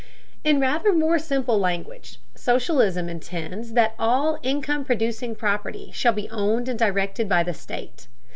In 0.43 0.59
rather 0.59 0.93
more 0.93 1.19
simple 1.19 1.59
language, 1.59 2.19
socialism 2.33 3.07
intends 3.07 3.73
that 3.73 3.93
all 3.99 4.39
income 4.41 4.83
producing 4.83 5.35
property 5.35 5.91
shall 5.93 6.11
be 6.13 6.27
owned 6.31 6.67
and 6.67 6.79
directed 6.79 7.29
by 7.29 7.43
the 7.43 7.53
state. 7.53 8.07